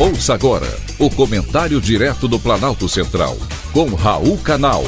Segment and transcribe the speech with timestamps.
[0.00, 3.36] Ouça agora o comentário direto do Planalto Central,
[3.72, 4.84] com Raul Canal.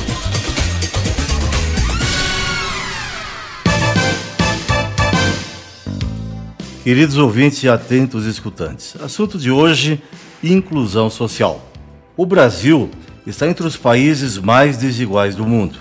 [6.84, 10.00] Queridos ouvintes e atentos escutantes, assunto de hoje:
[10.44, 11.68] inclusão social.
[12.16, 12.88] O Brasil
[13.26, 15.76] está entre os países mais desiguais do mundo.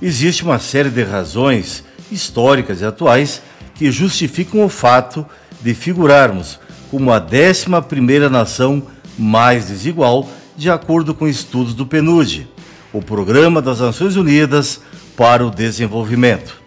[0.00, 3.42] Existe uma série de razões históricas e atuais
[3.74, 5.26] que justificam o fato
[5.60, 6.58] de figurarmos
[6.92, 8.82] como a 11 nação
[9.18, 12.46] mais desigual, de acordo com estudos do PNUD,
[12.92, 14.78] o Programa das Nações Unidas
[15.16, 16.60] para o Desenvolvimento.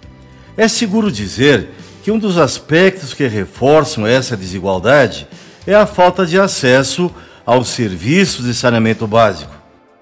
[0.58, 1.70] É seguro dizer
[2.02, 5.28] que um dos aspectos que reforçam essa desigualdade
[5.68, 7.12] é a falta de acesso
[7.46, 9.54] aos serviços de saneamento básico.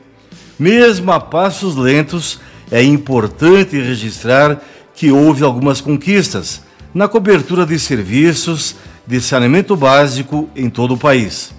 [0.58, 4.62] Mesmo a passos lentos, é importante registrar
[4.94, 6.62] que houve algumas conquistas
[6.94, 11.52] na cobertura de serviços de saneamento básico em todo o país.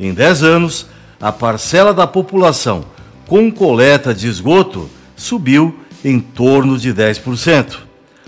[0.00, 0.86] Em 10 anos,
[1.20, 2.84] a parcela da população
[3.26, 7.78] com coleta de esgoto subiu em torno de 10%.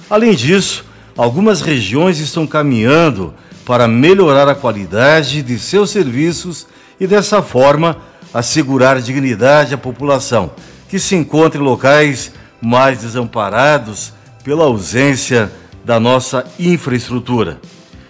[0.09, 0.85] Além disso,
[1.17, 3.33] algumas regiões estão caminhando
[3.65, 6.67] para melhorar a qualidade de seus serviços
[6.99, 7.97] e, dessa forma,
[8.35, 10.53] assegurar dignidade à população
[10.89, 15.51] que se encontra em locais mais desamparados pela ausência
[15.85, 17.61] da nossa infraestrutura.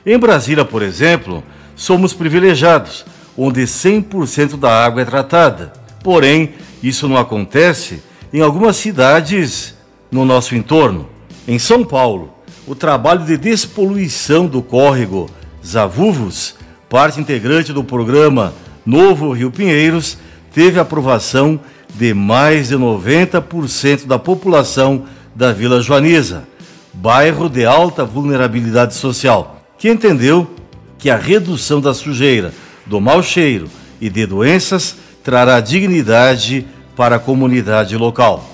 [0.05, 1.43] Em Brasília, por exemplo,
[1.77, 3.05] somos privilegiados,
[3.37, 5.73] onde 100% da água é tratada.
[6.03, 9.75] Porém, isso não acontece em algumas cidades
[10.11, 11.09] no nosso entorno.
[11.47, 12.35] Em São Paulo,
[12.67, 15.29] o trabalho de despoluição do córrego
[15.65, 16.55] Zavuvos,
[16.89, 20.19] parte integrante do programa Novo Rio Pinheiros,
[20.53, 21.61] teve aprovação
[21.95, 25.05] de mais de 90% da população
[25.41, 26.45] da Vila Joaniza,
[26.93, 30.55] bairro de alta vulnerabilidade social, que entendeu
[30.99, 32.53] que a redução da sujeira,
[32.85, 33.67] do mau cheiro
[33.99, 38.51] e de doenças trará dignidade para a comunidade local.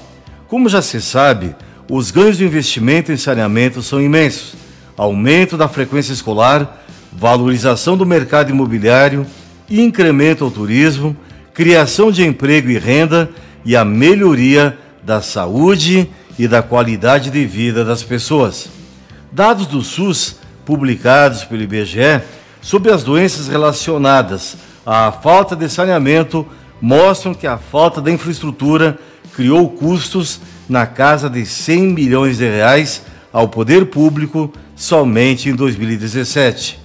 [0.47, 1.57] Como já se sabe,
[1.91, 4.55] os ganhos do investimento em saneamento são imensos.
[4.97, 9.27] Aumento da frequência escolar, valorização do mercado imobiliário,
[9.69, 11.17] incremento ao turismo,
[11.53, 13.29] criação de emprego e renda
[13.65, 16.09] e a melhoria da saúde
[16.39, 18.69] e da qualidade de vida das pessoas.
[19.33, 22.23] Dados do SUS publicados pelo IBGE
[22.61, 26.47] sobre as doenças relacionadas à falta de saneamento
[26.81, 28.99] mostram que a falta da infraestrutura
[29.35, 33.03] criou custos na casa de 100 milhões de reais
[33.33, 36.81] ao poder público somente em 2017.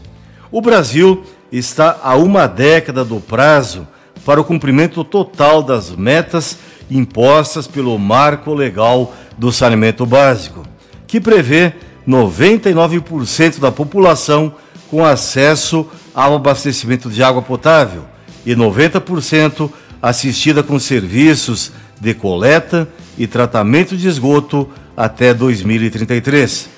[0.52, 3.88] O Brasil está a uma década do prazo
[4.26, 6.58] para o cumprimento total das metas
[6.90, 10.64] impostas pelo Marco Legal do Saneamento Básico,
[11.08, 11.74] que prevê
[12.08, 14.54] 99% da população
[14.90, 18.04] com acesso ao abastecimento de água potável
[18.46, 19.72] e 90%
[20.02, 26.70] assistida com serviços de coleta e tratamento de esgoto até 2033.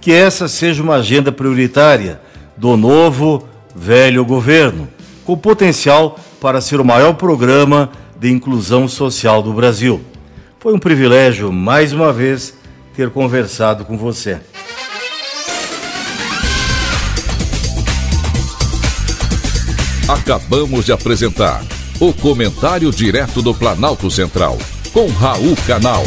[0.00, 2.20] Que essa seja uma agenda prioritária
[2.56, 4.88] do novo velho governo,
[5.24, 10.00] com potencial para ser o maior programa de inclusão social do Brasil.
[10.60, 12.54] Foi um privilégio, mais uma vez,
[12.94, 14.38] ter conversado com você.
[20.06, 21.64] Acabamos de apresentar
[21.98, 24.58] o Comentário Direto do Planalto Central,
[24.92, 26.04] com Raul Canal.